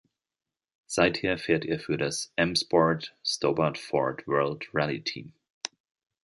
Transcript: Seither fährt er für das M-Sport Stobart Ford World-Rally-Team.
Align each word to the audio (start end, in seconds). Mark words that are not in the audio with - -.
Seither 0.87 1.37
fährt 1.37 1.63
er 1.63 1.79
für 1.79 1.95
das 1.95 2.33
M-Sport 2.35 3.15
Stobart 3.23 3.77
Ford 3.77 4.25
World-Rally-Team. 4.25 5.31